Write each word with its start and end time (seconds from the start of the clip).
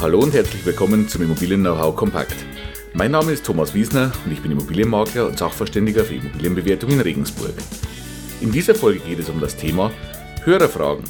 Hallo 0.00 0.20
und 0.20 0.32
herzlich 0.32 0.64
willkommen 0.64 1.08
zum 1.08 1.20
Immobilien 1.20 1.60
Know-how 1.60 1.94
Kompakt. 1.94 2.34
Mein 2.94 3.10
Name 3.10 3.32
ist 3.32 3.44
Thomas 3.44 3.74
Wiesner 3.74 4.10
und 4.24 4.32
ich 4.32 4.40
bin 4.40 4.50
Immobilienmakler 4.50 5.26
und 5.26 5.36
Sachverständiger 5.36 6.04
für 6.04 6.14
Immobilienbewertung 6.14 6.88
in 6.88 7.00
Regensburg. 7.00 7.52
In 8.40 8.50
dieser 8.50 8.74
Folge 8.74 9.00
geht 9.00 9.18
es 9.18 9.28
um 9.28 9.40
das 9.40 9.56
Thema 9.56 9.92
Hörerfragen. 10.44 11.04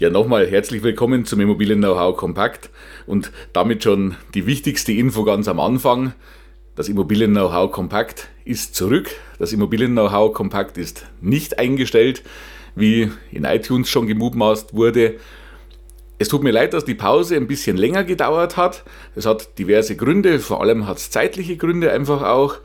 Ja, 0.00 0.10
nochmal 0.10 0.48
herzlich 0.48 0.82
willkommen 0.82 1.26
zum 1.26 1.40
Immobilien 1.40 1.78
Know-how 1.78 2.16
Kompakt 2.16 2.70
und 3.06 3.30
damit 3.52 3.84
schon 3.84 4.16
die 4.34 4.46
wichtigste 4.46 4.90
Info 4.90 5.22
ganz 5.22 5.46
am 5.46 5.60
Anfang. 5.60 6.12
Das 6.76 6.88
Immobilien-Know-how 6.88 7.70
Kompakt 7.70 8.28
ist 8.44 8.74
zurück. 8.74 9.08
Das 9.38 9.52
Immobilien-Know-how 9.52 10.32
Kompakt 10.32 10.76
ist 10.76 11.06
nicht 11.20 11.60
eingestellt, 11.60 12.24
wie 12.74 13.12
in 13.30 13.44
iTunes 13.44 13.88
schon 13.88 14.08
gemutmaßt 14.08 14.74
wurde. 14.74 15.20
Es 16.18 16.26
tut 16.26 16.42
mir 16.42 16.50
leid, 16.50 16.74
dass 16.74 16.84
die 16.84 16.96
Pause 16.96 17.36
ein 17.36 17.46
bisschen 17.46 17.76
länger 17.76 18.02
gedauert 18.02 18.56
hat. 18.56 18.82
Es 19.14 19.24
hat 19.24 19.56
diverse 19.56 19.94
Gründe, 19.94 20.40
vor 20.40 20.62
allem 20.62 20.88
hat 20.88 20.96
es 20.96 21.10
zeitliche 21.10 21.56
Gründe 21.56 21.92
einfach 21.92 22.22
auch. 22.22 22.56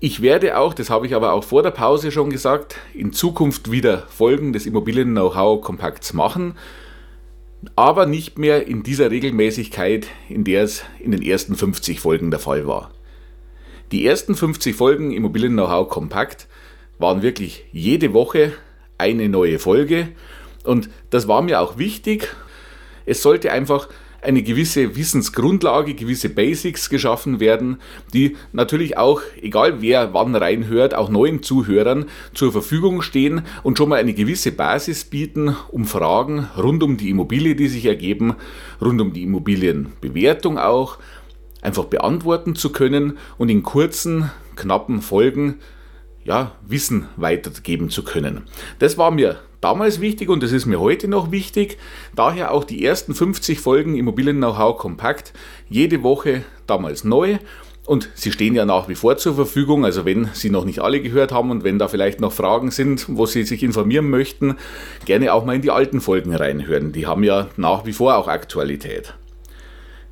Ich 0.00 0.22
werde 0.22 0.56
auch, 0.56 0.72
das 0.72 0.88
habe 0.88 1.06
ich 1.06 1.14
aber 1.14 1.34
auch 1.34 1.44
vor 1.44 1.62
der 1.62 1.70
Pause 1.70 2.12
schon 2.12 2.30
gesagt, 2.30 2.76
in 2.94 3.12
Zukunft 3.12 3.70
wieder 3.70 4.06
Folgen 4.08 4.54
des 4.54 4.64
Immobilien-Know-how 4.64 5.60
Kompakts 5.60 6.14
machen, 6.14 6.54
aber 7.76 8.06
nicht 8.06 8.38
mehr 8.38 8.66
in 8.66 8.82
dieser 8.82 9.10
Regelmäßigkeit, 9.10 10.06
in 10.30 10.44
der 10.44 10.62
es 10.62 10.82
in 10.98 11.10
den 11.10 11.20
ersten 11.20 11.56
50 11.56 12.00
Folgen 12.00 12.30
der 12.30 12.40
Fall 12.40 12.66
war. 12.66 12.90
Die 13.92 14.06
ersten 14.06 14.34
50 14.34 14.74
Folgen 14.74 15.12
Immobilien 15.12 15.52
Know-how 15.52 15.86
Kompakt 15.86 16.48
waren 16.98 17.20
wirklich 17.20 17.66
jede 17.72 18.14
Woche 18.14 18.54
eine 18.96 19.28
neue 19.28 19.58
Folge 19.58 20.08
und 20.64 20.88
das 21.10 21.28
war 21.28 21.42
mir 21.42 21.60
auch 21.60 21.76
wichtig. 21.76 22.34
Es 23.04 23.20
sollte 23.20 23.52
einfach 23.52 23.90
eine 24.22 24.42
gewisse 24.42 24.96
Wissensgrundlage, 24.96 25.94
gewisse 25.94 26.30
Basics 26.30 26.88
geschaffen 26.88 27.38
werden, 27.38 27.78
die 28.14 28.36
natürlich 28.52 28.96
auch, 28.96 29.20
egal 29.42 29.82
wer 29.82 30.14
wann 30.14 30.34
reinhört, 30.34 30.94
auch 30.94 31.10
neuen 31.10 31.42
Zuhörern 31.42 32.06
zur 32.32 32.50
Verfügung 32.50 33.02
stehen 33.02 33.42
und 33.62 33.76
schon 33.76 33.90
mal 33.90 33.98
eine 33.98 34.14
gewisse 34.14 34.52
Basis 34.52 35.04
bieten, 35.04 35.54
um 35.70 35.84
Fragen 35.84 36.48
rund 36.56 36.82
um 36.82 36.96
die 36.96 37.10
Immobilie, 37.10 37.56
die 37.56 37.68
sich 37.68 37.84
ergeben, 37.84 38.36
rund 38.80 39.00
um 39.02 39.12
die 39.12 39.24
Immobilienbewertung 39.24 40.56
auch, 40.56 40.98
einfach 41.62 41.84
beantworten 41.84 42.54
zu 42.54 42.70
können 42.70 43.16
und 43.38 43.48
in 43.48 43.62
kurzen, 43.62 44.30
knappen 44.56 45.00
Folgen 45.00 45.60
ja, 46.24 46.52
Wissen 46.66 47.08
weitergeben 47.16 47.88
zu 47.88 48.04
können. 48.04 48.42
Das 48.78 48.98
war 48.98 49.10
mir 49.10 49.40
damals 49.60 50.00
wichtig 50.00 50.28
und 50.28 50.42
das 50.42 50.52
ist 50.52 50.66
mir 50.66 50.80
heute 50.80 51.08
noch 51.08 51.30
wichtig. 51.30 51.78
Daher 52.14 52.52
auch 52.52 52.64
die 52.64 52.84
ersten 52.84 53.14
50 53.14 53.60
Folgen 53.60 53.96
Immobilien 53.96 54.36
Know-how 54.36 54.76
kompakt, 54.76 55.32
jede 55.68 56.02
Woche 56.02 56.44
damals 56.66 57.04
neu. 57.04 57.38
Und 57.84 58.10
sie 58.14 58.30
stehen 58.30 58.54
ja 58.54 58.64
nach 58.64 58.88
wie 58.88 58.94
vor 58.94 59.16
zur 59.16 59.34
Verfügung. 59.34 59.84
Also 59.84 60.04
wenn 60.04 60.30
Sie 60.34 60.50
noch 60.50 60.64
nicht 60.64 60.78
alle 60.78 61.00
gehört 61.00 61.32
haben 61.32 61.50
und 61.50 61.64
wenn 61.64 61.80
da 61.80 61.88
vielleicht 61.88 62.20
noch 62.20 62.32
Fragen 62.32 62.70
sind, 62.70 63.06
wo 63.08 63.26
Sie 63.26 63.42
sich 63.42 63.64
informieren 63.64 64.08
möchten, 64.08 64.56
gerne 65.04 65.32
auch 65.32 65.44
mal 65.44 65.56
in 65.56 65.62
die 65.62 65.72
alten 65.72 66.00
Folgen 66.00 66.32
reinhören. 66.32 66.92
Die 66.92 67.08
haben 67.08 67.24
ja 67.24 67.48
nach 67.56 67.84
wie 67.84 67.92
vor 67.92 68.16
auch 68.16 68.28
Aktualität. 68.28 69.14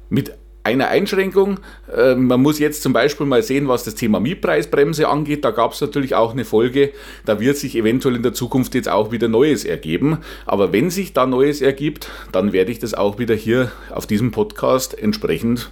Mit 0.09 0.33
eine 0.62 0.89
Einschränkung. 0.89 1.61
Ähm, 1.94 2.27
man 2.27 2.41
muss 2.41 2.58
jetzt 2.58 2.83
zum 2.83 2.92
Beispiel 2.92 3.27
mal 3.27 3.42
sehen, 3.42 3.69
was 3.69 3.84
das 3.84 3.94
Thema 3.94 4.21
Mietpreisbremse 4.21 5.09
angeht. 5.09 5.44
Da 5.44 5.50
gab 5.50 5.72
es 5.72 5.81
natürlich 5.81 6.15
auch 6.15 6.32
eine 6.32 6.44
Folge. 6.44 6.93
Da 7.25 7.41
wird 7.41 7.56
sich 7.56 7.76
eventuell 7.76 8.16
in 8.16 8.22
der 8.22 8.34
Zukunft 8.34 8.75
jetzt 8.75 8.88
auch 8.88 9.10
wieder 9.12 9.28
Neues 9.28 9.65
ergeben. 9.65 10.19
Aber 10.47 10.72
wenn 10.72 10.91
sich 10.91 11.12
da 11.12 11.26
Neues 11.26 11.60
ergibt, 11.60 12.10
dann 12.32 12.53
werde 12.53 12.72
ich 12.72 12.78
das 12.78 12.94
auch 12.94 13.19
wieder 13.19 13.34
hier 13.34 13.72
auf 13.91 14.06
diesem 14.06 14.31
Podcast 14.31 14.99
entsprechend 14.99 15.70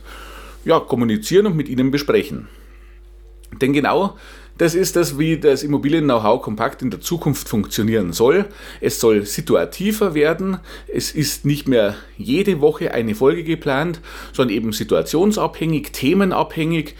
ja, 0.65 0.81
kommunizieren 0.81 1.47
und 1.47 1.57
mit 1.57 1.69
Ihnen 1.69 1.91
besprechen. 1.91 2.49
Denn 3.61 3.73
genau 3.73 4.17
das 4.59 4.75
ist 4.75 4.97
das, 4.97 5.19
wie 5.19 5.39
das 5.39 5.63
Immobilien-Know-how 5.63 6.43
kompakt 6.43 6.83
in 6.83 6.91
der 6.91 7.01
Zukunft 7.01 7.49
funktionieren 7.49 8.13
soll. 8.13 8.47
Es 8.81 9.01
soll 9.01 9.25
situativer 9.25 10.15
werden. 10.15 10.59
Es 10.93 11.13
ist 11.13 11.47
nicht 11.47 11.69
mehr 11.69 11.95
jede 12.17 12.61
Woche 12.61 12.93
eine 12.93 13.15
Folge 13.15 13.45
geplant, 13.45 14.01
sondern 14.33 14.57
eben 14.57 14.73
situationsabhängig, 14.73 15.93
themenabhängig, 15.93 16.97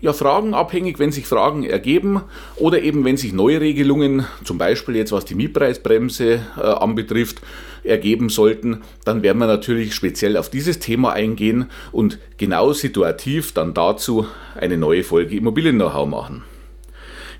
ja, 0.00 0.12
fragenabhängig, 0.12 0.98
wenn 0.98 1.10
sich 1.10 1.26
Fragen 1.26 1.64
ergeben 1.64 2.20
oder 2.56 2.82
eben 2.82 3.04
wenn 3.04 3.16
sich 3.16 3.32
neue 3.32 3.60
Regelungen, 3.60 4.26
zum 4.44 4.58
Beispiel 4.58 4.96
jetzt 4.96 5.12
was 5.12 5.24
die 5.24 5.34
Mietpreisbremse 5.34 6.40
äh, 6.56 6.60
anbetrifft, 6.60 7.40
ergeben 7.82 8.28
sollten, 8.28 8.82
dann 9.04 9.22
werden 9.22 9.38
wir 9.38 9.46
natürlich 9.46 9.94
speziell 9.94 10.36
auf 10.36 10.50
dieses 10.50 10.80
Thema 10.80 11.12
eingehen 11.12 11.70
und 11.92 12.18
genau 12.36 12.72
situativ 12.72 13.52
dann 13.52 13.74
dazu 13.74 14.26
eine 14.54 14.76
neue 14.76 15.04
Folge 15.04 15.36
Immobilien-Know-how 15.36 16.08
machen. 16.08 16.42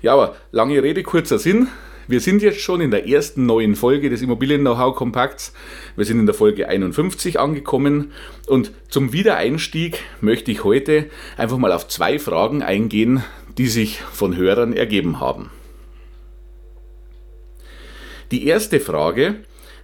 Ja, 0.01 0.13
aber 0.13 0.35
lange 0.51 0.81
Rede, 0.83 1.03
kurzer 1.03 1.39
Sinn. 1.39 1.67
Wir 2.09 2.21
sind 2.21 2.41
jetzt 2.41 2.61
schon 2.61 2.79
in 2.79 2.91
der 2.91 3.07
ersten 3.07 3.45
neuen 3.45 3.75
Folge 3.75 4.09
des 4.09 4.21
Immobilien-Know-how 4.21 4.95
Kompakts. 4.95 5.51
Wir 5.97 6.05
sind 6.05 6.19
in 6.19 6.25
der 6.25 6.35
Folge 6.35 6.69
51 6.69 7.37
angekommen 7.37 8.13
und 8.47 8.71
zum 8.87 9.11
Wiedereinstieg 9.11 9.99
möchte 10.21 10.51
ich 10.51 10.63
heute 10.63 11.07
einfach 11.35 11.57
mal 11.57 11.73
auf 11.73 11.89
zwei 11.89 12.17
Fragen 12.17 12.63
eingehen, 12.63 13.23
die 13.57 13.67
sich 13.67 13.99
von 13.99 14.37
Hörern 14.37 14.71
ergeben 14.71 15.19
haben. 15.19 15.49
Die 18.31 18.47
erste 18.47 18.79
Frage, 18.79 19.35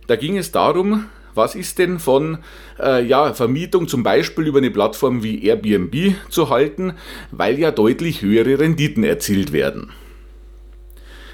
da 0.07 0.15
ging 0.15 0.37
es 0.37 0.53
darum, 0.53 1.05
was 1.35 1.55
ist 1.55 1.77
denn 1.79 1.99
von 1.99 2.37
äh, 2.79 3.03
ja, 3.03 3.33
Vermietung 3.33 3.89
zum 3.89 4.03
Beispiel 4.03 4.47
über 4.47 4.59
eine 4.59 4.71
Plattform 4.71 5.23
wie 5.23 5.43
Airbnb 5.43 6.15
zu 6.29 6.49
halten, 6.49 6.93
weil 7.31 7.59
ja 7.59 7.71
deutlich 7.71 8.21
höhere 8.21 8.59
Renditen 8.59 9.03
erzielt 9.03 9.51
werden? 9.51 9.91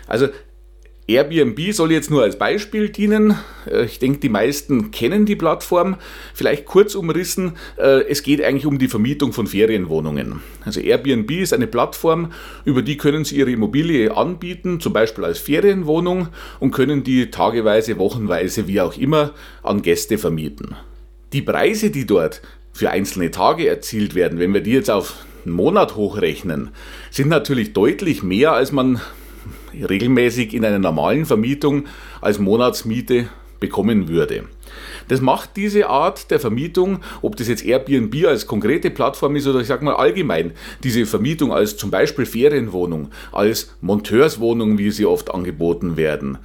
Also 0.09 0.28
Airbnb 1.09 1.74
soll 1.74 1.92
jetzt 1.92 2.12
nur 2.12 2.22
als 2.22 2.38
Beispiel 2.38 2.90
dienen. 2.90 3.36
Äh, 3.70 3.86
ich 3.86 4.00
denke, 4.00 4.20
die 4.20 4.30
meisten 4.30 4.92
kennen 4.92 5.25
die 5.25 5.36
Plattform. 5.36 5.96
Vielleicht 6.34 6.66
kurz 6.66 6.94
umrissen, 6.94 7.53
äh, 7.78 8.03
es 8.08 8.22
geht 8.22 8.44
eigentlich 8.44 8.68
um 8.68 8.78
die 8.78 8.88
Vermietung 8.88 9.34
von 9.34 9.48
Ferienwohnungen. 9.48 10.42
Also 10.66 10.80
Airbnb 10.80 11.31
ist 11.31 11.53
eine 11.53 11.68
Plattform, 11.68 12.31
über 12.64 12.84
die 12.84 12.98
können 12.98 13.25
Sie 13.25 13.38
Ihre 13.38 13.52
Immobilie 13.52 14.16
anbieten, 14.16 14.80
zum 14.80 14.94
Beispiel 14.94 15.25
als 15.25 15.40
Ferienwohnung 15.40 16.30
und 16.59 16.72
können 16.72 17.03
die 17.03 17.31
tageweise, 17.31 17.98
wochenweise, 17.98 18.68
wie 18.68 18.81
auch 18.81 18.96
immer, 18.96 19.34
an 19.64 19.81
Gäste 19.81 20.19
vermieten. 20.19 20.75
Die 21.34 21.42
Preise, 21.42 21.90
die 21.90 22.06
dort 22.06 22.42
für 22.72 22.92
einzelne 22.92 23.31
Tage 23.31 23.68
erzielt 23.68 24.14
werden, 24.14 24.40
wenn 24.40 24.53
wir 24.53 24.62
die 24.62 24.72
jetzt 24.74 24.92
auf 24.92 25.16
einen 25.46 25.56
Monat 25.56 25.96
hochrechnen, 25.96 26.69
sind 27.09 27.30
natürlich 27.30 27.74
deutlich 27.74 28.22
mehr, 28.22 28.53
als 28.53 28.72
man 28.72 29.02
regelmäßig 29.74 30.53
in 30.53 30.66
einer 30.66 30.80
normalen 30.80 31.25
Vermietung 31.25 31.85
als 32.22 32.40
Monatsmiete 32.40 33.28
bekommen 33.59 34.07
würde. 34.07 34.46
Das 35.07 35.22
macht 35.22 35.57
diese 35.57 35.90
Art 35.90 36.31
der 36.31 36.40
Vermietung, 36.40 37.00
ob 37.22 37.35
das 37.35 37.47
jetzt 37.47 37.66
Airbnb 37.66 38.25
als 38.25 38.46
konkrete 38.46 38.90
Plattform 38.90 39.35
ist 39.35 39.47
oder 39.47 39.59
ich 39.59 39.68
sage 39.68 39.84
mal 39.84 39.96
allgemein, 39.96 40.53
diese 40.84 41.06
Vermietung 41.06 41.52
als 41.52 41.78
zum 41.78 41.91
Beispiel 41.91 42.25
Ferienwohnung, 42.25 43.09
als 43.31 43.75
Monteurswohnung, 43.81 44.78
wie 44.78 44.91
sie 44.91 45.06
oft 45.06 45.34
angeboten 45.34 45.97
werden, 45.97 46.38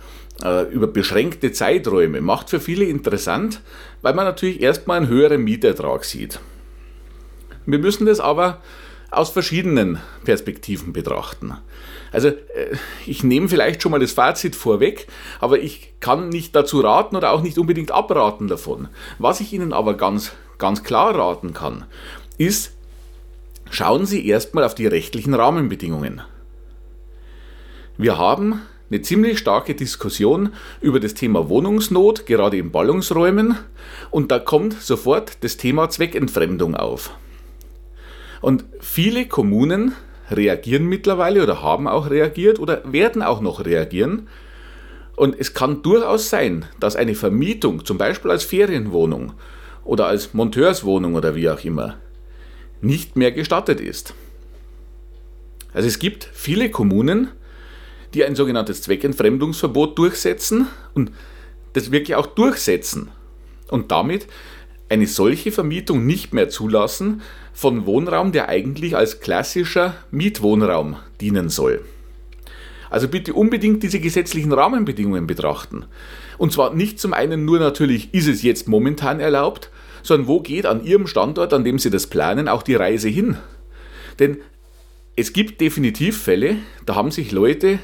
äh, 0.43 0.65
über 0.73 0.87
beschränkte 0.87 1.53
Zeiträume, 1.53 2.21
macht 2.21 2.51
für 2.51 2.61
viele 2.61 2.85
interessant, 2.87 3.61
weil 4.03 4.15
man 4.15 4.25
natürlich 4.25 4.61
erstmal 4.61 4.99
einen 4.99 5.09
höheren 5.09 5.44
Mietertrag 5.44 6.05
sieht. 6.05 6.41
Wir 7.67 7.79
müssen 7.79 8.06
das 8.06 8.21
aber 8.21 8.61
aus 9.16 9.31
verschiedenen 9.31 9.99
Perspektiven 10.25 10.93
betrachten. 10.93 11.56
Also 12.12 12.28
äh, 12.28 12.76
ich 13.06 13.25
nehme 13.25 13.49
vielleicht 13.49 13.82
schon 13.82 13.93
mal 13.93 14.00
das 14.00 14.12
Fazit 14.12 14.55
vorweg, 14.55 15.06
aber 15.40 15.58
ich 15.58 15.93
kann 16.00 16.28
nicht 16.28 16.55
dazu 16.55 16.81
raten 16.81 17.16
oder 17.16 17.32
auch 17.32 17.43
nicht 17.43 17.58
unbedingt 17.58 17.90
abraten 17.90 18.49
davon. 18.49 18.88
Was 19.19 19.40
ich 19.40 19.52
Ihnen 19.52 19.72
aber 19.72 19.94
ganz, 19.94 20.32
ganz 20.58 20.84
klar 20.84 21.14
raten 21.14 21.52
kann, 21.52 21.84
ist, 22.38 22.72
schauen 23.70 24.06
Sie 24.06 24.26
erstmal 24.26 24.64
auf 24.64 24.75
die 24.75 24.87
rechtlichen 24.87 25.34
Rahmenbedingungen. 25.34 26.22
Wir 27.96 28.19
haben 28.19 28.61
eine 28.90 29.02
ziemlich 29.02 29.38
starke 29.38 29.75
Diskussion 29.75 30.52
über 30.81 31.00
das 31.00 31.14
Thema 31.14 31.49
Wohnungsnot, 31.49 32.26
gerade 32.26 32.58
in 32.58 32.70
Ballungsräumen, 32.70 33.56
und 34.11 34.31
da 34.31 34.38
kommt 34.38 34.81
sofort 34.81 35.38
das 35.43 35.56
Thema 35.56 35.90
Zweckentfremdung 35.90 36.76
auf. 36.76 37.11
Und 38.44 38.67
viele 38.79 39.26
Kommunen 39.26 39.94
reagieren 40.31 40.85
mittlerweile 40.85 41.43
oder 41.43 41.62
haben 41.62 41.88
auch 41.88 42.11
reagiert 42.11 42.58
oder 42.58 42.82
werden 42.85 43.23
auch 43.23 43.41
noch 43.41 43.64
reagieren. 43.64 44.29
Und 45.17 45.35
es 45.41 45.55
kann 45.55 45.82
durchaus 45.82 46.29
sein, 46.29 46.67
dass 46.79 46.94
eine 46.94 47.14
Vermietung, 47.14 47.87
zum 47.87 47.96
Beispiel 47.96 48.31
als 48.31 48.44
Ferienwohnung 48.44 49.32
oder 49.82 50.08
als 50.08 50.35
Monteurswohnung 50.35 51.14
oder 51.14 51.35
wie 51.35 51.49
auch 51.49 51.64
immer, 51.64 51.96
nicht 52.82 53.17
mehr 53.17 53.32
gestattet 53.32 53.81
ist. 53.81 54.12
Also 55.73 55.88
es 55.88 55.99
gibt 55.99 56.29
viele 56.35 56.70
Kommunen, 56.70 57.31
die 58.12 58.26
ein 58.26 58.37
sogenanntes 58.37 58.82
Zweckentfremdungsverbot 58.82 59.97
durchsetzen 59.97 60.67
und 60.93 61.12
das 61.73 61.93
wirklich 61.93 62.14
auch 62.14 62.26
durchsetzen 62.26 63.11
und 63.70 63.90
damit 63.90 64.26
eine 64.89 65.07
solche 65.07 65.51
Vermietung 65.51 66.07
nicht 66.07 66.35
mehr 66.35 66.49
zulassen 66.49 67.23
von 67.53 67.87
Wohnraum, 67.87 68.33
der 68.33 68.49
eigentlich 68.49 68.97
als 68.97 69.21
klassischer 69.21 69.95
Mietwohnraum 70.11 70.97
dienen 71.21 71.49
soll. 71.49 71.85
Also 72.91 73.09
bitte 73.09 73.35
unbedingt 73.35 73.83
diese 73.83 73.99
gesetzlichen 73.99 74.53
Rahmenbedingungen 74.53 75.27
betrachten. 75.27 75.87
Und 76.39 76.53
zwar 76.53 76.75
nicht 76.75 77.01
zum 77.01 77.13
einen 77.13 77.45
nur 77.45 77.59
natürlich, 77.59 78.13
ist 78.15 78.29
es 78.29 78.43
jetzt 78.43 78.69
momentan 78.69 79.21
erlaubt, 79.21 79.71
sondern 80.03 80.29
wo 80.29 80.41
geht 80.41 80.67
an 80.67 80.85
Ihrem 80.85 81.07
Standort, 81.07 81.53
an 81.53 81.65
dem 81.65 81.79
Sie 81.79 81.91
das 81.91 82.07
planen, 82.07 82.49
auch 82.49 82.63
die 82.63 82.75
Reise 82.75 83.09
hin. 83.09 83.37
Denn 84.19 84.39
es 85.17 85.33
gibt 85.33 85.61
definitiv 85.61 86.23
Fälle, 86.23 86.57
da 86.87 86.95
haben 86.95 87.11
sich 87.11 87.33
Leute 87.33 87.79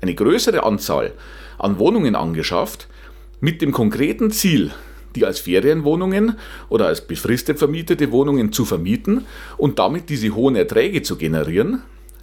eine 0.00 0.14
größere 0.14 0.64
Anzahl 0.64 1.12
an 1.58 1.78
Wohnungen 1.78 2.16
angeschafft, 2.16 2.88
mit 3.40 3.62
dem 3.62 3.72
konkreten 3.72 4.30
Ziel, 4.30 4.72
die 5.16 5.24
als 5.24 5.40
Ferienwohnungen 5.40 6.38
oder 6.68 6.86
als 6.86 7.06
befristet 7.06 7.58
vermietete 7.58 8.12
Wohnungen 8.12 8.52
zu 8.52 8.64
vermieten 8.64 9.26
und 9.56 9.78
damit 9.78 10.08
diese 10.08 10.34
hohen 10.34 10.56
Erträge 10.56 11.02
zu 11.02 11.16
generieren. 11.16 11.82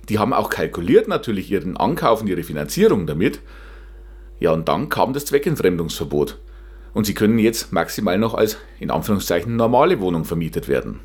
Die 0.10 0.20
haben 0.20 0.34
auch 0.34 0.50
kalkuliert 0.50 1.08
natürlich 1.08 1.52
ihren 1.52 1.76
Ankauf 1.78 2.22
und 2.22 2.28
ihre 2.28 2.44
Finanzierung 2.44 3.08
damit. 3.08 3.42
Ja, 4.40 4.52
und 4.52 4.68
dann 4.68 4.90
kam 4.90 5.14
das 5.14 5.26
Zweckentfremdungsverbot. 5.26 6.38
Und 6.94 7.06
sie 7.06 7.14
können 7.14 7.38
jetzt 7.40 7.74
maximal 7.74 8.18
noch 8.18 8.34
als 8.34 8.58
in 8.80 8.90
Anführungszeichen 8.90 9.56
normale 9.56 10.00
Wohnung 10.00 10.26
vermietet 10.26 10.68
werden. 10.68 11.02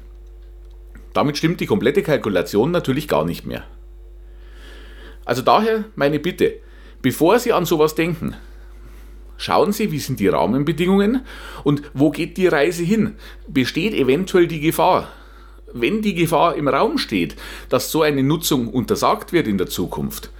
Damit 1.12 1.36
stimmt 1.36 1.60
die 1.60 1.66
komplette 1.66 2.02
Kalkulation 2.02 2.70
natürlich 2.70 3.08
gar 3.08 3.24
nicht 3.24 3.44
mehr. 3.46 3.64
Also 5.24 5.42
daher 5.42 5.84
meine 5.94 6.18
Bitte, 6.18 6.54
bevor 7.02 7.38
Sie 7.38 7.52
an 7.52 7.64
sowas 7.64 7.94
denken, 7.94 8.34
schauen 9.42 9.72
Sie, 9.72 9.90
wie 9.92 9.98
sind 9.98 10.20
die 10.20 10.28
Rahmenbedingungen 10.28 11.22
und 11.64 11.82
wo 11.94 12.10
geht 12.10 12.36
die 12.36 12.46
Reise 12.46 12.82
hin? 12.82 13.14
Besteht 13.48 13.94
eventuell 13.94 14.46
die 14.46 14.60
Gefahr? 14.60 15.08
Wenn 15.72 16.02
die 16.02 16.14
Gefahr 16.14 16.54
im 16.56 16.68
Raum 16.68 16.98
steht, 16.98 17.36
dass 17.68 17.90
so 17.90 18.02
eine 18.02 18.22
Nutzung 18.22 18.68
untersagt 18.68 19.32
wird 19.32 19.46
in 19.46 19.58
der 19.58 19.68
Zukunft, 19.68 20.30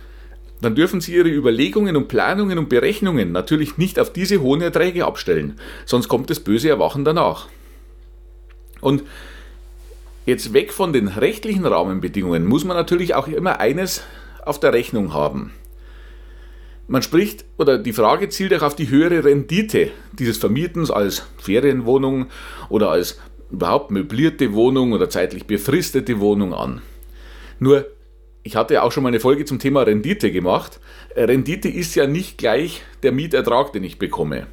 dann 0.60 0.75
dürfen 0.75 1.00
Sie 1.00 1.14
Ihre 1.14 1.28
Überlegungen 1.28 1.96
und 1.96 2.08
Planungen 2.08 2.58
und 2.58 2.69
Berechnungen 2.69 3.32
natürlich 3.32 3.78
nicht 3.78 3.99
auf 3.99 4.12
diese 4.12 4.40
hohen 4.40 4.60
Erträge 4.60 5.04
abstellen, 5.04 5.58
sonst 5.87 6.08
kommt 6.08 6.31
das 6.31 6.40
böse 6.40 6.69
Erwachen 6.69 7.04
danach. 7.04 7.49
Und 8.81 9.02
jetzt 10.26 10.52
weg 10.52 10.72
von 10.72 10.93
den 10.93 11.08
rechtlichen 11.08 11.66
Rahmenbedingungen 11.66 12.46
muss 12.46 12.64
man 12.64 12.76
natürlich 12.76 13.14
auch 13.14 13.26
immer 13.26 13.58
eines 13.58 14.02
auf 14.44 14.60
der 14.60 14.72
Rechnung 14.72 15.12
haben. 15.12 15.52
Man 16.93 17.00
spricht, 17.00 17.47
oder 17.56 17.79
die 17.79 17.94
Frage 17.94 18.29
zielt 18.29 18.53
auch 18.53 18.61
auf 18.61 18.77
die 18.77 18.91
höhere 18.91 19.25
Rendite 19.25 19.93
dieses 20.12 20.37
Vermietens 20.37 20.91
als 20.91 21.27
Ferienwohnung 21.39 22.27
oder 22.69 22.91
als 22.91 23.19
überhaupt 23.50 23.91
möblierte 23.91 24.53
Wohnung 24.53 24.93
oder 24.93 25.09
zeitlich 25.09 25.47
befristete 25.47 26.21
Wohnung 26.21 26.53
an. 26.53 26.83
Nur, 27.59 27.87
ich 28.43 28.56
hatte 28.56 28.83
auch 28.83 28.93
schon 28.93 29.05
mal 29.05 29.09
eine 29.09 29.21
Folge 29.21 29.47
zum 29.47 29.59
Thema 29.59 29.81
Rendite 29.85 30.31
gemacht. 30.31 30.81
Rendite 31.17 31.71
ist 31.71 31.94
ja 31.94 32.06
nicht 32.06 32.37
gleich 32.37 32.83
der 33.03 33.12
Mietertrag, 33.12 33.73
den 33.73 33.85
ich 33.85 33.99
bekomme. 33.99 34.47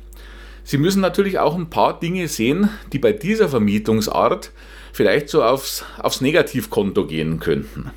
Sie 0.63 0.77
müssen 0.77 1.01
natürlich 1.01 1.39
auch 1.39 1.57
ein 1.57 1.69
paar 1.69 1.99
Dinge 1.99 2.29
sehen, 2.29 2.69
die 2.93 2.99
bei 2.99 3.11
dieser 3.11 3.49
Vermietungsart 3.49 4.51
vielleicht 4.93 5.27
so 5.27 5.43
aufs, 5.43 5.83
aufs 5.97 6.21
Negativkonto 6.21 7.05
gehen 7.05 7.41
könnten. 7.41 7.91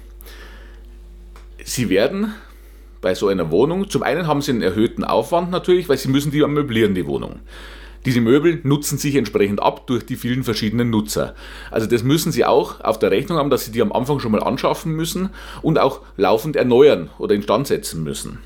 Sie 1.62 1.90
werden 1.90 2.34
bei 3.02 3.14
so 3.14 3.28
einer 3.28 3.50
Wohnung, 3.50 3.90
zum 3.90 4.02
einen 4.02 4.26
haben 4.26 4.40
Sie 4.40 4.52
einen 4.52 4.62
erhöhten 4.62 5.04
Aufwand 5.04 5.50
natürlich, 5.50 5.90
weil 5.90 5.98
Sie 5.98 6.08
müssen 6.08 6.30
die 6.30 6.40
möblieren, 6.46 6.94
die 6.94 7.06
Wohnung. 7.06 7.40
Diese 8.06 8.20
Möbel 8.20 8.60
nutzen 8.64 8.98
sich 8.98 9.14
entsprechend 9.14 9.62
ab 9.62 9.86
durch 9.86 10.06
die 10.06 10.16
vielen 10.16 10.42
verschiedenen 10.42 10.90
Nutzer. 10.90 11.34
Also 11.70 11.86
das 11.86 12.02
müssen 12.02 12.32
Sie 12.32 12.44
auch 12.44 12.80
auf 12.80 12.98
der 12.98 13.10
Rechnung 13.10 13.38
haben, 13.38 13.50
dass 13.50 13.64
Sie 13.64 13.72
die 13.72 13.82
am 13.82 13.92
Anfang 13.92 14.18
schon 14.18 14.32
mal 14.32 14.42
anschaffen 14.42 14.92
müssen 14.92 15.30
und 15.60 15.78
auch 15.78 16.00
laufend 16.16 16.56
erneuern 16.56 17.10
oder 17.18 17.34
instand 17.34 17.66
setzen 17.66 18.02
müssen. 18.02 18.38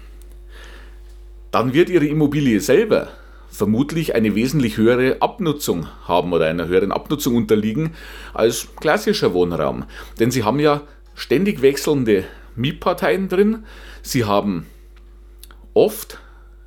Dann 1.53 1.73
wird 1.73 1.89
Ihre 1.89 2.07
Immobilie 2.07 2.61
selber 2.61 3.09
vermutlich 3.49 4.15
eine 4.15 4.35
wesentlich 4.35 4.77
höhere 4.77 5.17
Abnutzung 5.21 5.87
haben 6.07 6.33
oder 6.33 6.47
einer 6.47 6.69
höheren 6.69 6.93
Abnutzung 6.93 7.35
unterliegen 7.35 7.95
als 8.35 8.69
klassischer 8.77 9.33
Wohnraum. 9.33 9.85
Denn 10.21 10.31
Sie 10.31 10.45
haben 10.45 10.61
ja 10.61 10.83
ständig 11.15 11.63
wechselnde 11.63 12.25
Mietparteien 12.57 13.29
drin. 13.29 13.65
Sie 14.03 14.25
haben 14.25 14.67
oft 15.75 16.19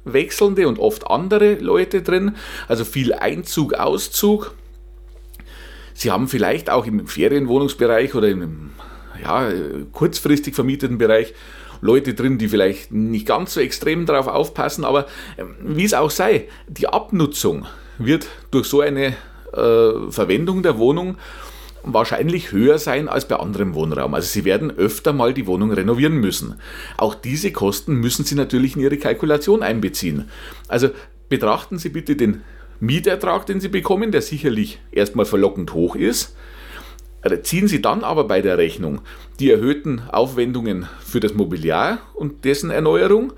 wechselnde 0.05 0.67
und 0.67 0.79
oft 0.79 1.07
andere 1.07 1.55
Leute 1.55 2.01
drin, 2.01 2.35
also 2.67 2.85
viel 2.85 3.13
Einzug, 3.13 3.73
Auszug. 3.73 4.53
Sie 5.93 6.11
haben 6.11 6.27
vielleicht 6.27 6.69
auch 6.69 6.85
im 6.85 7.07
Ferienwohnungsbereich 7.07 8.15
oder 8.15 8.29
im 8.29 8.71
ja, 9.21 9.51
kurzfristig 9.91 10.55
vermieteten 10.55 10.97
Bereich 10.97 11.33
Leute 11.81 12.13
drin, 12.13 12.37
die 12.37 12.47
vielleicht 12.47 12.91
nicht 12.91 13.25
ganz 13.25 13.53
so 13.53 13.61
extrem 13.61 14.05
darauf 14.05 14.27
aufpassen, 14.27 14.83
aber 14.83 15.07
ähm, 15.37 15.55
wie 15.61 15.85
es 15.85 15.93
auch 15.93 16.11
sei, 16.11 16.47
die 16.67 16.87
Abnutzung 16.87 17.65
wird 17.97 18.27
durch 18.51 18.67
so 18.67 18.81
eine 18.81 19.15
äh, 19.53 20.11
Verwendung 20.11 20.63
der 20.63 20.77
Wohnung 20.77 21.17
wahrscheinlich 21.83 22.51
höher 22.51 22.77
sein 22.79 23.07
als 23.07 23.27
bei 23.27 23.35
anderem 23.35 23.73
Wohnraum. 23.73 24.13
Also 24.13 24.27
Sie 24.27 24.45
werden 24.45 24.71
öfter 24.71 25.13
mal 25.13 25.33
die 25.33 25.47
Wohnung 25.47 25.71
renovieren 25.71 26.17
müssen. 26.17 26.55
Auch 26.97 27.15
diese 27.15 27.51
Kosten 27.51 27.95
müssen 27.95 28.25
Sie 28.25 28.35
natürlich 28.35 28.75
in 28.75 28.81
Ihre 28.81 28.97
Kalkulation 28.97 29.63
einbeziehen. 29.63 30.29
Also 30.67 30.89
betrachten 31.29 31.77
Sie 31.77 31.89
bitte 31.89 32.15
den 32.15 32.41
Mietertrag, 32.79 33.45
den 33.45 33.59
Sie 33.59 33.69
bekommen, 33.69 34.11
der 34.11 34.21
sicherlich 34.21 34.79
erstmal 34.91 35.25
verlockend 35.25 35.73
hoch 35.73 35.95
ist. 35.95 36.35
Ziehen 37.43 37.67
Sie 37.67 37.81
dann 37.81 38.05
aber 38.05 38.23
bei 38.23 38.41
der 38.41 38.57
Rechnung 38.57 39.01
die 39.39 39.51
erhöhten 39.51 40.01
Aufwendungen 40.09 40.87
für 41.03 41.19
das 41.19 41.33
Mobiliar 41.33 41.99
und 42.13 42.45
dessen 42.45 42.71
Erneuerung 42.71 43.33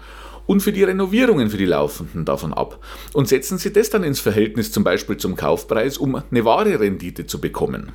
und 0.45 0.59
für 0.61 0.71
die 0.71 0.83
Renovierungen 0.83 1.49
für 1.49 1.57
die 1.57 1.65
laufenden 1.65 2.25
davon 2.25 2.53
ab. 2.53 2.79
Und 3.13 3.27
setzen 3.27 3.57
Sie 3.57 3.73
das 3.73 3.89
dann 3.89 4.03
ins 4.03 4.19
Verhältnis 4.19 4.71
zum 4.71 4.83
Beispiel 4.83 5.17
zum 5.17 5.35
Kaufpreis, 5.35 5.97
um 5.97 6.15
eine 6.15 6.45
wahre 6.45 6.79
Rendite 6.79 7.25
zu 7.25 7.41
bekommen. 7.41 7.91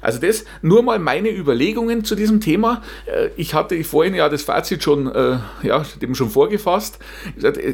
Also 0.00 0.18
das 0.18 0.44
nur 0.62 0.82
mal 0.82 0.98
meine 0.98 1.30
Überlegungen 1.30 2.04
zu 2.04 2.14
diesem 2.14 2.40
Thema. 2.40 2.82
Äh, 3.06 3.30
ich 3.36 3.54
hatte 3.54 3.82
vorhin 3.84 4.14
ja 4.14 4.28
das 4.28 4.42
Fazit 4.42 4.82
schon, 4.82 5.06
äh, 5.06 5.38
ja, 5.62 5.84
dem 6.00 6.14
schon 6.14 6.30
vorgefasst. 6.30 6.98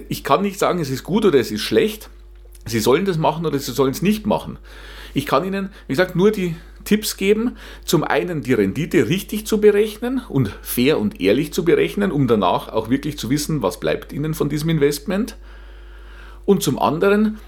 Ich 0.09 0.25
kann 0.25 0.42
nicht 0.42 0.59
sagen, 0.59 0.80
es 0.80 0.90
ist 0.90 1.04
gut 1.04 1.25
oder 1.25 1.38
es 1.38 1.50
ist 1.50 1.62
schlecht. 1.62 2.11
Sie 2.64 2.80
sollen 2.80 3.04
das 3.04 3.16
machen 3.16 3.47
oder 3.47 3.59
sie 3.59 3.73
sollen 3.73 3.92
es 3.92 4.02
nicht 4.02 4.26
machen. 4.26 4.59
Ich 5.14 5.25
kann 5.25 5.45
Ihnen, 5.45 5.71
wie 5.87 5.92
gesagt, 5.92 6.16
nur 6.16 6.30
die 6.30 6.56
Tipps 6.85 7.16
geben. 7.16 7.56
Zum 7.85 8.04
einen 8.04 8.42
die 8.42 8.54
Rendite 8.54 9.09
richtig 9.09 9.47
zu 9.47 9.61
berechnen 9.61 10.23
und 10.28 10.50
fair 10.62 10.99
und 10.99 11.21
ehrlich 11.21 11.52
zu 11.52 11.64
berechnen, 11.64 12.11
um 12.11 12.26
danach 12.26 12.68
auch 12.68 12.90
wirklich 12.90 13.18
zu 13.18 13.30
wissen, 13.30 13.62
was 13.62 13.80
bleibt 13.80 14.12
Ihnen 14.12 14.35
von 14.35 14.49
diesem 14.49 14.71
Investment. 14.71 15.37
Und 16.45 16.62
zum 16.62 16.78
anderen 16.78 17.38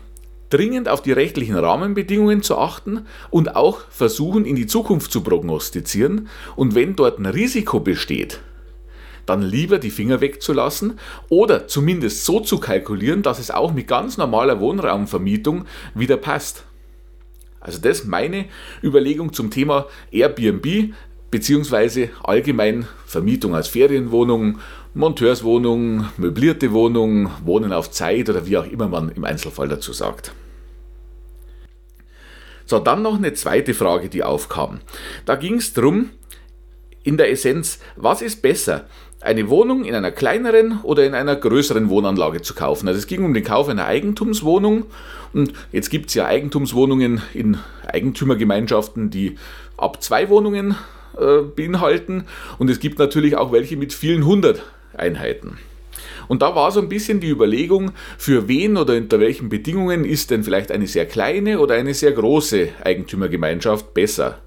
dringend 0.50 0.88
auf 0.88 1.02
die 1.02 1.12
rechtlichen 1.12 1.56
Rahmenbedingungen 1.56 2.42
zu 2.42 2.56
achten 2.58 3.06
und 3.30 3.56
auch 3.56 3.80
versuchen, 3.90 4.44
in 4.44 4.56
die 4.56 4.66
Zukunft 4.66 5.12
zu 5.12 5.22
prognostizieren. 5.22 6.28
Und 6.56 6.74
wenn 6.74 6.96
dort 6.96 7.18
ein 7.18 7.26
Risiko 7.26 7.80
besteht, 7.80 8.40
dann 9.26 9.42
lieber 9.42 9.78
die 9.78 9.90
Finger 9.90 10.20
wegzulassen 10.20 10.98
oder 11.28 11.68
zumindest 11.68 12.24
so 12.24 12.40
zu 12.40 12.58
kalkulieren, 12.58 13.22
dass 13.22 13.38
es 13.38 13.50
auch 13.50 13.72
mit 13.72 13.86
ganz 13.86 14.16
normaler 14.16 14.58
Wohnraumvermietung 14.60 15.66
wieder 15.94 16.16
passt. 16.16 16.64
Also 17.60 17.78
das 17.78 18.00
ist 18.00 18.06
meine 18.06 18.46
Überlegung 18.82 19.32
zum 19.32 19.50
Thema 19.50 19.86
Airbnb 20.10 20.94
beziehungsweise 21.30 22.10
allgemein 22.24 22.86
Vermietung 23.04 23.54
als 23.54 23.68
Ferienwohnung, 23.68 24.60
Monteurswohnung, 24.98 26.06
möblierte 26.16 26.72
Wohnung, 26.72 27.30
Wohnen 27.44 27.72
auf 27.72 27.92
Zeit 27.92 28.28
oder 28.28 28.46
wie 28.46 28.58
auch 28.58 28.66
immer 28.66 28.88
man 28.88 29.10
im 29.10 29.22
Einzelfall 29.22 29.68
dazu 29.68 29.92
sagt. 29.92 30.32
So, 32.66 32.80
dann 32.80 33.02
noch 33.02 33.14
eine 33.14 33.32
zweite 33.32 33.74
Frage, 33.74 34.08
die 34.08 34.24
aufkam. 34.24 34.80
Da 35.24 35.36
ging 35.36 35.54
es 35.54 35.72
darum, 35.72 36.10
in 37.04 37.16
der 37.16 37.30
Essenz, 37.30 37.78
was 37.94 38.22
ist 38.22 38.42
besser? 38.42 38.86
Eine 39.20 39.48
Wohnung 39.48 39.84
in 39.84 39.94
einer 39.94 40.10
kleineren 40.10 40.80
oder 40.82 41.06
in 41.06 41.14
einer 41.14 41.36
größeren 41.36 41.90
Wohnanlage 41.90 42.42
zu 42.42 42.54
kaufen. 42.54 42.88
Also 42.88 42.98
es 42.98 43.06
ging 43.06 43.24
um 43.24 43.34
den 43.34 43.44
Kauf 43.44 43.68
einer 43.68 43.86
Eigentumswohnung 43.86 44.86
und 45.32 45.52
jetzt 45.70 45.90
gibt 45.90 46.08
es 46.08 46.14
ja 46.14 46.26
Eigentumswohnungen 46.26 47.22
in 47.34 47.58
Eigentümergemeinschaften, 47.86 49.10
die 49.10 49.36
ab 49.76 50.02
zwei 50.02 50.28
Wohnungen 50.28 50.74
äh, 51.16 51.42
beinhalten 51.42 52.24
und 52.58 52.68
es 52.68 52.80
gibt 52.80 52.98
natürlich 52.98 53.36
auch 53.36 53.52
welche 53.52 53.76
mit 53.76 53.92
vielen 53.92 54.26
hundert 54.26 54.64
Einheiten. 54.94 55.58
Und 56.28 56.42
da 56.42 56.54
war 56.54 56.70
so 56.70 56.80
ein 56.80 56.88
bisschen 56.88 57.20
die 57.20 57.28
Überlegung, 57.30 57.92
für 58.16 58.48
wen 58.48 58.76
oder 58.76 58.96
unter 58.96 59.20
welchen 59.20 59.48
Bedingungen 59.48 60.04
ist 60.04 60.30
denn 60.30 60.44
vielleicht 60.44 60.70
eine 60.70 60.86
sehr 60.86 61.06
kleine 61.06 61.58
oder 61.60 61.74
eine 61.74 61.94
sehr 61.94 62.12
große 62.12 62.68
Eigentümergemeinschaft 62.84 63.94
besser. 63.94 64.38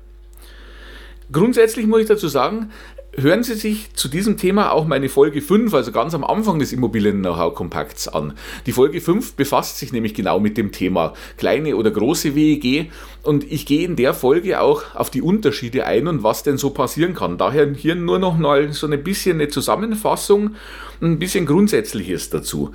Grundsätzlich 1.31 1.87
muss 1.87 2.01
ich 2.01 2.07
dazu 2.07 2.27
sagen, 2.27 2.71
hören 3.17 3.43
Sie 3.43 3.55
sich 3.55 3.93
zu 3.93 4.07
diesem 4.07 4.37
Thema 4.37 4.71
auch 4.71 4.85
meine 4.85 5.09
Folge 5.09 5.41
5, 5.41 5.73
also 5.73 5.91
ganz 5.91 6.13
am 6.13 6.23
Anfang 6.23 6.59
des 6.59 6.71
Immobilien-Know-how-Kompakts 6.71 8.07
an. 8.07 8.33
Die 8.65 8.71
Folge 8.71 9.01
5 9.01 9.33
befasst 9.33 9.79
sich 9.79 9.91
nämlich 9.91 10.13
genau 10.13 10.39
mit 10.39 10.57
dem 10.57 10.71
Thema 10.71 11.13
kleine 11.37 11.75
oder 11.75 11.91
große 11.91 12.35
WEG 12.35 12.91
und 13.23 13.49
ich 13.51 13.65
gehe 13.65 13.85
in 13.85 13.95
der 13.95 14.13
Folge 14.13 14.61
auch 14.61 14.95
auf 14.95 15.09
die 15.09 15.21
Unterschiede 15.21 15.85
ein 15.85 16.07
und 16.07 16.23
was 16.23 16.43
denn 16.43 16.57
so 16.57 16.69
passieren 16.69 17.13
kann. 17.13 17.37
Daher 17.37 17.73
hier 17.73 17.95
nur 17.95 18.19
noch 18.19 18.37
mal 18.37 18.71
so 18.71 18.87
ein 18.87 19.03
bisschen 19.03 19.39
eine 19.41 19.49
Zusammenfassung, 19.49 20.55
ein 21.01 21.19
bisschen 21.19 21.45
Grundsätzliches 21.45 22.29
dazu. 22.29 22.71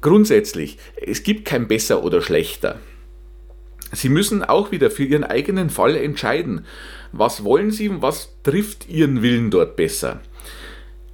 Grundsätzlich, 0.00 0.78
es 1.00 1.22
gibt 1.22 1.44
kein 1.46 1.68
besser 1.68 2.02
oder 2.02 2.20
schlechter. 2.20 2.80
Sie 3.92 4.08
müssen 4.08 4.42
auch 4.42 4.72
wieder 4.72 4.90
für 4.90 5.04
Ihren 5.04 5.22
eigenen 5.22 5.70
Fall 5.70 5.96
entscheiden 5.96 6.66
was 7.18 7.44
wollen 7.44 7.70
Sie 7.70 7.88
und 7.88 8.02
was 8.02 8.30
trifft 8.42 8.88
Ihren 8.88 9.22
Willen 9.22 9.50
dort 9.50 9.76
besser. 9.76 10.20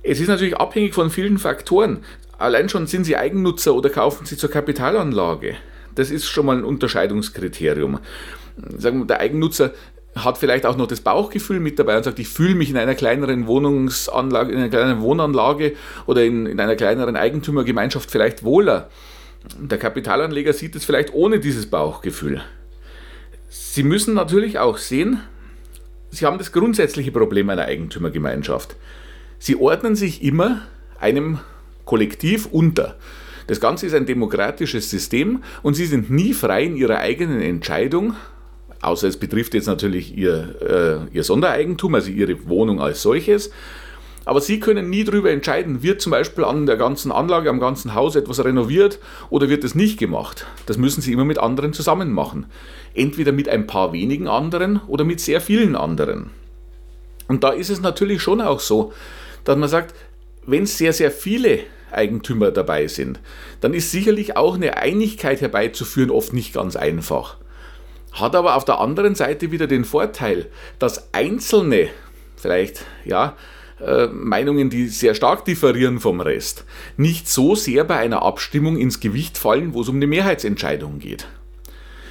Es 0.02 0.20
ist 0.20 0.28
natürlich 0.28 0.56
abhängig 0.56 0.94
von 0.94 1.10
vielen 1.10 1.38
Faktoren. 1.38 1.98
Allein 2.38 2.68
schon 2.68 2.86
sind 2.86 3.04
Sie 3.04 3.16
Eigennutzer 3.16 3.74
oder 3.74 3.90
kaufen 3.90 4.24
Sie 4.24 4.36
zur 4.36 4.50
Kapitalanlage. 4.50 5.56
Das 5.94 6.10
ist 6.10 6.26
schon 6.26 6.46
mal 6.46 6.56
ein 6.56 6.64
Unterscheidungskriterium. 6.64 7.98
Sagen 8.78 9.00
wir, 9.00 9.06
der 9.06 9.20
Eigennutzer 9.20 9.72
hat 10.16 10.38
vielleicht 10.38 10.66
auch 10.66 10.76
noch 10.76 10.86
das 10.86 11.02
Bauchgefühl 11.02 11.60
mit 11.60 11.78
dabei 11.78 11.96
und 11.96 12.04
sagt, 12.04 12.18
ich 12.18 12.28
fühle 12.28 12.54
mich 12.54 12.70
in 12.70 12.76
einer 12.76 12.94
kleineren 12.94 13.46
Wohnungsanlage, 13.46 14.52
in 14.52 14.58
einer 14.58 14.68
kleineren 14.68 15.02
Wohnanlage 15.02 15.74
oder 16.06 16.24
in, 16.24 16.46
in 16.46 16.58
einer 16.58 16.76
kleineren 16.76 17.16
Eigentümergemeinschaft 17.16 18.10
vielleicht 18.10 18.42
wohler. 18.42 18.88
Der 19.58 19.78
Kapitalanleger 19.78 20.52
sieht 20.52 20.74
es 20.76 20.84
vielleicht 20.84 21.14
ohne 21.14 21.40
dieses 21.40 21.66
Bauchgefühl. 21.66 22.42
Sie 23.48 23.82
müssen 23.82 24.14
natürlich 24.14 24.58
auch 24.58 24.78
sehen, 24.78 25.20
Sie 26.10 26.26
haben 26.26 26.38
das 26.38 26.52
grundsätzliche 26.52 27.12
Problem 27.12 27.50
einer 27.50 27.64
Eigentümergemeinschaft. 27.64 28.76
Sie 29.38 29.56
ordnen 29.56 29.96
sich 29.96 30.22
immer 30.22 30.62
einem 30.98 31.38
Kollektiv 31.84 32.46
unter. 32.46 32.96
Das 33.46 33.60
Ganze 33.60 33.86
ist 33.86 33.94
ein 33.94 34.06
demokratisches 34.06 34.90
System 34.90 35.42
und 35.62 35.74
Sie 35.74 35.86
sind 35.86 36.10
nie 36.10 36.34
frei 36.34 36.64
in 36.64 36.76
Ihrer 36.76 36.98
eigenen 36.98 37.40
Entscheidung, 37.40 38.14
außer 38.80 39.08
es 39.08 39.16
betrifft 39.16 39.54
jetzt 39.54 39.66
natürlich 39.66 40.16
Ihr, 40.16 41.08
äh, 41.12 41.16
Ihr 41.16 41.24
Sondereigentum, 41.24 41.94
also 41.94 42.10
Ihre 42.10 42.48
Wohnung 42.48 42.80
als 42.80 43.02
solches. 43.02 43.50
Aber 44.30 44.40
Sie 44.40 44.60
können 44.60 44.90
nie 44.90 45.02
darüber 45.02 45.32
entscheiden, 45.32 45.82
wird 45.82 46.00
zum 46.00 46.12
Beispiel 46.12 46.44
an 46.44 46.64
der 46.64 46.76
ganzen 46.76 47.10
Anlage, 47.10 47.50
am 47.50 47.58
ganzen 47.58 47.96
Haus 47.96 48.14
etwas 48.14 48.44
renoviert 48.44 49.00
oder 49.28 49.48
wird 49.48 49.64
es 49.64 49.74
nicht 49.74 49.98
gemacht. 49.98 50.46
Das 50.66 50.78
müssen 50.78 51.00
Sie 51.00 51.12
immer 51.12 51.24
mit 51.24 51.40
anderen 51.40 51.72
zusammen 51.72 52.12
machen. 52.12 52.46
Entweder 52.94 53.32
mit 53.32 53.48
ein 53.48 53.66
paar 53.66 53.92
wenigen 53.92 54.28
anderen 54.28 54.82
oder 54.86 55.02
mit 55.02 55.18
sehr 55.18 55.40
vielen 55.40 55.74
anderen. 55.74 56.30
Und 57.26 57.42
da 57.42 57.48
ist 57.48 57.70
es 57.70 57.80
natürlich 57.80 58.22
schon 58.22 58.40
auch 58.40 58.60
so, 58.60 58.92
dass 59.42 59.56
man 59.56 59.68
sagt, 59.68 59.96
wenn 60.46 60.64
sehr, 60.64 60.92
sehr 60.92 61.10
viele 61.10 61.64
Eigentümer 61.90 62.52
dabei 62.52 62.86
sind, 62.86 63.18
dann 63.60 63.74
ist 63.74 63.90
sicherlich 63.90 64.36
auch 64.36 64.54
eine 64.54 64.76
Einigkeit 64.76 65.40
herbeizuführen 65.40 66.12
oft 66.12 66.32
nicht 66.34 66.54
ganz 66.54 66.76
einfach. 66.76 67.36
Hat 68.12 68.36
aber 68.36 68.54
auf 68.54 68.64
der 68.64 68.78
anderen 68.78 69.16
Seite 69.16 69.50
wieder 69.50 69.66
den 69.66 69.84
Vorteil, 69.84 70.46
dass 70.78 71.12
Einzelne 71.12 71.88
vielleicht, 72.36 72.84
ja, 73.04 73.36
äh, 73.84 74.06
Meinungen, 74.08 74.70
die 74.70 74.88
sehr 74.88 75.14
stark 75.14 75.44
differieren 75.44 76.00
vom 76.00 76.20
Rest, 76.20 76.64
nicht 76.96 77.28
so 77.28 77.54
sehr 77.54 77.84
bei 77.84 77.96
einer 77.96 78.22
Abstimmung 78.22 78.76
ins 78.76 79.00
Gewicht 79.00 79.38
fallen, 79.38 79.74
wo 79.74 79.82
es 79.82 79.88
um 79.88 79.96
eine 79.96 80.06
Mehrheitsentscheidung 80.06 80.98
geht. 80.98 81.26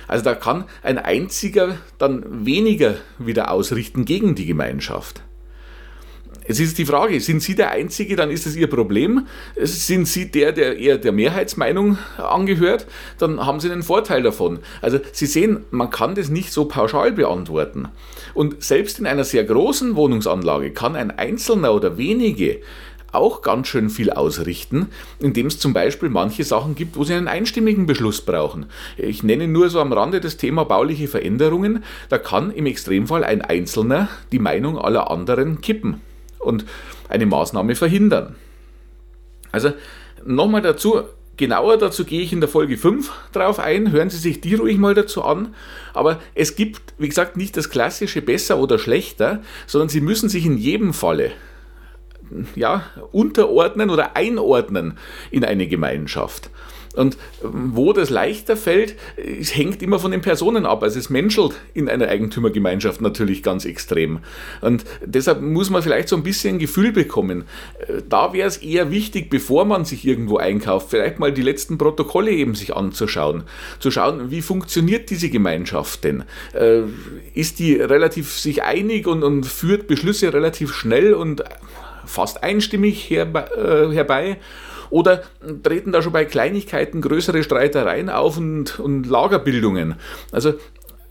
Also 0.08 0.24
da 0.24 0.34
kann 0.34 0.66
ein 0.82 0.98
einziger 0.98 1.78
dann 2.00 2.46
weniger 2.46 2.96
wieder 3.20 3.52
ausrichten 3.52 4.06
gegen 4.06 4.34
die 4.34 4.48
Gemeinschaft. 4.48 5.22
Jetzt 6.50 6.60
ist 6.62 6.80
die 6.80 6.86
Frage, 6.88 7.22
sind 7.22 7.44
Sie 7.44 7.54
der 7.54 7.70
Einzige, 7.70 8.16
dann 8.16 8.32
ist 8.32 8.48
es 8.48 8.56
Ihr 8.56 8.66
Problem. 8.66 9.28
Sind 9.56 10.08
Sie 10.08 10.32
der, 10.32 10.52
der 10.52 10.80
eher 10.80 10.98
der 10.98 11.12
Mehrheitsmeinung 11.12 12.00
angehört, 12.18 12.88
dann 13.20 13.46
haben 13.46 13.60
Sie 13.60 13.70
einen 13.70 13.84
Vorteil 13.84 14.24
davon. 14.24 14.58
Also 14.82 15.00
Sie 15.12 15.28
sehen, 15.28 15.66
man 15.70 15.92
kann 15.92 16.16
das 16.16 16.30
nicht 16.30 16.52
so 16.52 16.66
pauschal 16.66 17.12
beantworten. 17.12 17.90
Und 18.34 18.64
selbst 18.64 18.98
in 18.98 19.06
einer 19.06 19.26
sehr 19.26 19.44
großen 19.44 19.96
Wohnungsanlage 19.96 20.72
kann 20.72 20.96
ein 20.96 21.12
Einzelner 21.12 21.72
oder 21.72 22.00
wenige 22.00 22.62
auch 23.12 23.44
ganz 23.44 23.68
schön 23.68 23.92
viel 23.92 24.10
ausrichten, 24.10 24.88
indem 25.20 25.48
es 25.48 25.60
zum 25.60 25.74
Beispiel 25.74 26.10
manche 26.10 26.44
Sachen 26.44 26.74
gibt, 26.74 26.98
wo 26.98 27.04
sie 27.04 27.14
einen 27.14 27.28
einstimmigen 27.28 27.86
Beschluss 27.86 28.22
brauchen. 28.22 28.66
Ich 28.98 29.22
nenne 29.22 29.48
nur 29.48 29.70
so 29.70 29.80
am 29.82 29.94
Rande 29.94 30.20
das 30.20 30.38
Thema 30.38 30.66
bauliche 30.66 31.08
Veränderungen. 31.08 31.84
Da 32.10 32.18
kann 32.18 32.50
im 32.50 32.66
Extremfall 32.66 33.24
ein 33.24 33.44
Einzelner 33.44 34.10
die 34.32 34.40
Meinung 34.40 34.80
aller 34.80 35.12
anderen 35.12 35.62
kippen 35.62 36.02
und 36.40 36.66
eine 37.08 37.26
Maßnahme 37.26 37.76
verhindern. 37.76 38.36
Also 39.52 39.74
nochmal 40.26 40.62
dazu, 40.62 41.02
genauer 41.38 41.78
dazu 41.78 42.06
gehe 42.06 42.22
ich 42.22 42.34
in 42.34 42.40
der 42.40 42.50
Folge 42.50 42.78
5 42.78 43.12
drauf 43.32 43.60
ein, 43.60 43.92
hören 43.92 44.10
Sie 44.10 44.18
sich 44.18 44.42
die 44.42 44.56
ruhig 44.56 44.78
mal 44.78 44.94
dazu 44.94 45.24
an, 45.24 45.56
aber 45.94 46.20
es 46.36 46.56
gibt, 46.56 46.82
wie 46.98 47.10
gesagt, 47.10 47.38
nicht 47.38 47.58
das 47.58 47.70
klassische 47.70 48.22
besser 48.22 48.58
oder 48.60 48.80
schlechter, 48.80 49.42
sondern 49.68 49.90
Sie 49.90 50.02
müssen 50.02 50.30
sich 50.30 50.46
in 50.46 50.58
jedem 50.58 50.94
Falle 50.94 51.32
ja, 52.56 52.84
unterordnen 53.12 53.90
oder 53.90 54.16
einordnen 54.16 54.98
in 55.32 55.44
eine 55.44 55.68
Gemeinschaft. 55.68 56.50
Und 56.96 57.18
ähm, 57.44 57.72
wo 57.74 57.94
das 57.94 58.10
leichter 58.10 58.58
fällt, 58.58 58.96
hängt 59.18 59.82
immer 59.82 60.00
von 60.00 60.12
den 60.12 60.22
Personen 60.22 60.66
ab. 60.66 60.84
Also 60.84 61.00
es 61.00 61.10
menschelt 61.10 61.54
in 61.74 61.88
einer 61.88 62.08
Eigentümergemeinschaft 62.08 63.02
natürlich 63.02 63.44
ganz 63.44 63.66
extrem. 63.66 64.20
Und 64.62 64.86
deshalb 65.06 65.42
muss 65.42 65.70
man 65.70 65.84
vielleicht 65.84 66.10
so 66.10 66.16
ein 66.16 66.24
bisschen 66.24 66.56
ein 66.56 66.60
Gefühl 66.60 66.92
bekommen. 66.92 67.44
Äh, 67.88 68.02
da 68.08 68.34
wäre 68.34 68.48
es 68.48 68.58
eher 68.58 68.92
wichtig, 68.92 69.30
bevor 69.30 69.66
man 69.66 69.86
sich 69.86 70.06
irgendwo 70.06 70.38
einkauft, 70.38 70.88
vielleicht 70.90 71.20
mal 71.20 71.32
die 71.32 71.42
letzten 71.42 71.78
Protokolle 71.78 72.32
eben 72.32 72.56
sich 72.56 72.76
anzuschauen. 72.76 73.44
Zu 73.80 73.92
schauen, 73.92 74.32
wie 74.32 74.42
funktioniert 74.42 75.10
diese 75.10 75.30
Gemeinschaft 75.30 76.04
denn? 76.04 76.24
Äh, 76.54 76.82
ist 77.34 77.60
die 77.60 77.76
relativ 77.76 78.40
sich 78.40 78.64
einig 78.64 79.08
und, 79.08 79.24
und 79.24 79.46
führt 79.46 79.88
Beschlüsse 79.88 80.34
relativ 80.34 80.74
schnell 80.74 81.14
und 81.14 81.44
fast 82.06 82.44
einstimmig 82.44 83.12
äh, 83.12 83.26
herbei? 83.92 84.38
Oder 84.90 85.24
treten 85.64 85.92
da 85.92 86.02
schon 86.02 86.14
bei 86.14 86.26
Kleinigkeiten 86.26 87.02
größere 87.02 87.44
Streitereien 87.44 88.10
auf 88.10 88.38
und, 88.38 88.80
und 88.80 89.06
Lagerbildungen? 89.06 89.96
Also 90.32 90.54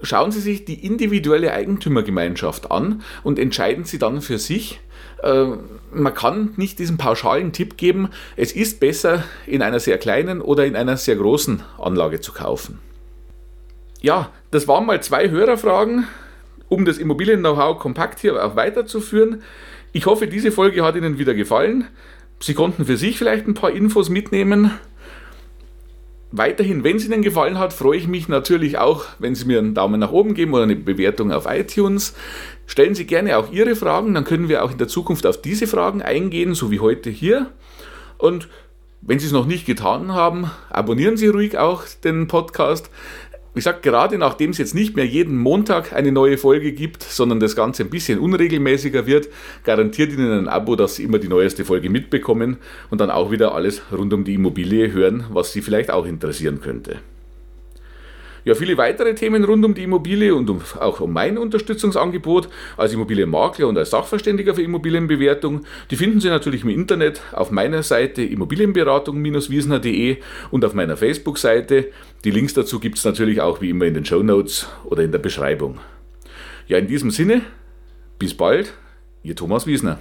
schauen 0.03 0.33
Sie 0.33 0.41
sich 0.41 0.65
die 0.65 0.85
individuelle 0.85 1.53
Eigentümergemeinschaft 1.53 2.71
an 2.71 3.03
und 3.23 3.39
entscheiden 3.39 3.85
Sie 3.85 3.99
dann 3.99 4.21
für 4.21 4.39
sich. 4.39 4.81
Äh, 5.23 5.47
man 5.93 6.15
kann 6.15 6.53
nicht 6.57 6.79
diesen 6.79 6.99
pauschalen 6.99 7.53
Tipp 7.53 7.77
geben, 7.77 8.11
es 8.37 8.53
ist 8.53 8.81
besser 8.81 9.25
in 9.47 9.63
einer 9.63 9.81
sehr 9.81 9.99
kleinen 9.99 10.41
oder 10.41 10.67
in 10.67 10.77
einer 10.77 10.97
sehr 10.97 11.17
großen 11.17 11.63
Anlage 11.79 12.21
zu 12.21 12.33
kaufen. 12.33 12.79
Ja, 14.01 14.31
das 14.53 14.69
waren 14.69 14.87
mal 14.87 15.03
zwei 15.03 15.29
Hörerfragen, 15.31 16.07
um 16.69 16.85
das 16.85 16.99
Immobilien-Know-how 16.99 17.79
kompakt 17.79 18.21
hier 18.21 18.45
auch 18.45 18.55
weiterzuführen. 18.55 19.43
Ich 19.93 20.07
hoffe, 20.07 20.29
diese 20.29 20.53
Folge 20.53 20.85
hat 20.85 20.95
Ihnen 20.95 21.19
wieder 21.19 21.35
gefallen. 21.35 21.89
Sie 22.40 22.54
konnten 22.54 22.85
für 22.85 22.97
sich 22.97 23.18
vielleicht 23.18 23.47
ein 23.47 23.54
paar 23.54 23.71
Infos 23.71 24.09
mitnehmen. 24.09 24.71
Weiterhin, 26.30 26.85
wenn 26.85 26.97
es 26.97 27.07
Ihnen 27.07 27.23
gefallen 27.23 27.59
hat, 27.59 27.73
freue 27.73 27.97
ich 27.97 28.07
mich 28.07 28.28
natürlich 28.28 28.78
auch, 28.78 29.07
wenn 29.18 29.35
Sie 29.35 29.47
mir 29.47 29.59
einen 29.59 29.75
Daumen 29.75 29.99
nach 29.99 30.12
oben 30.12 30.35
geben 30.35 30.52
oder 30.52 30.64
eine 30.64 30.76
Bewertung 30.76 31.33
auf 31.33 31.47
iTunes. 31.49 32.14
Stellen 32.66 32.95
Sie 32.95 33.07
gerne 33.07 33.38
auch 33.38 33.50
Ihre 33.50 33.75
Fragen, 33.75 34.12
dann 34.12 34.25
können 34.25 34.49
wir 34.49 34.62
auch 34.62 34.71
in 34.71 34.78
der 34.78 34.88
Zukunft 34.88 35.26
auf 35.26 35.40
diese 35.40 35.66
Fragen 35.66 36.02
eingehen, 36.02 36.54
so 36.54 36.71
wie 36.71 36.80
heute 36.80 37.09
hier. 37.09 37.50
Und 38.18 38.49
wenn 39.00 39.18
Sie 39.18 39.26
es 39.26 39.33
noch 39.33 39.47
nicht 39.47 39.64
getan 39.64 40.12
haben, 40.12 40.50
abonnieren 40.68 41.16
Sie 41.16 41.28
ruhig 41.28 41.57
auch 41.57 41.85
den 42.04 42.28
Podcast 42.28 42.90
ich 43.59 43.65
sage 43.65 43.81
gerade, 43.83 44.19
nachdem 44.19 44.50
es 44.50 44.59
jetzt 44.59 44.75
nicht 44.75 44.97
mehr 44.97 45.07
jeden 45.07 45.37
Montag 45.37 45.93
eine 45.93 46.12
neue 46.12 46.38
Folge 46.38 46.73
gibt, 46.73 47.03
sondern 47.03 47.41
das 47.41 47.57
Ganze 47.57 47.83
ein 47.83 47.91
bisschen 47.91 48.19
unregelmäßiger 48.19 49.07
wird, 49.07 49.29
garantiert 49.65 50.12
Ihnen 50.12 50.33
ein 50.33 50.49
Abo, 50.49 50.77
dass 50.77 50.97
Sie 50.97 51.05
immer 51.05 51.19
die 51.19 51.29
neueste 51.29 51.65
Folge 51.65 51.91
mitbekommen 51.91 52.59
und 52.91 53.00
dann 53.00 53.11
auch 53.11 53.31
wieder 53.31 53.55
alles 53.55 53.83
rund 53.93 54.12
um 54.12 54.25
die 54.25 54.35
Immobilie 54.35 54.93
hören, 54.93 55.25
was 55.31 55.53
Sie 55.53 55.61
vielleicht 55.61 55.91
auch 55.91 56.07
interessieren 56.07 56.61
könnte. 56.61 56.99
Ja, 58.45 58.54
viele 58.54 58.76
weitere 58.78 59.14
Themen 59.14 59.45
rund 59.45 59.64
um 59.64 59.75
die 59.75 59.83
Immobilie 59.83 60.35
und 60.35 60.49
um, 60.49 60.62
auch 60.78 61.00
um 61.00 61.12
mein 61.12 61.38
Unterstützungsangebot 61.38 62.49
als 62.76 62.92
Immobilienmakler 62.92 63.66
und 63.68 63.76
als 63.76 63.90
Sachverständiger 63.90 64.54
für 64.54 64.62
Immobilienbewertung, 64.62 65.62
die 65.90 65.97
finden 65.97 66.21
Sie 66.21 66.28
natürlich 66.28 66.62
im 66.62 66.71
Internet 66.71 67.21
auf 67.33 67.50
meiner 67.50 67.83
Seite 67.83 68.23
immobilienberatung-wiesner.de 68.23 70.18
und 70.50 70.64
auf 70.64 70.75
meiner 70.75 70.97
Facebook-Seite. 70.97 71.88
Die 72.25 72.30
Links 72.30 72.54
dazu 72.54 72.80
gibt 72.80 72.99
es 72.99 73.04
natürlich 73.04 73.40
auch 73.40 73.61
wie 73.61 73.71
immer 73.71 73.87
in 73.87 73.95
den 73.95 74.04
Show 74.04 74.23
Notes 74.23 74.68
oder 74.85 75.02
in 75.02 75.12
der 75.12 75.18
Beschreibung. 75.18 75.78
Ja, 76.66 76.78
in 76.78 76.87
diesem 76.87 77.11
Sinne, 77.11 77.42
bis 78.18 78.35
bald, 78.35 78.75
Ihr 79.23 79.35
Thomas 79.35 79.66
Wiesner. 79.66 79.99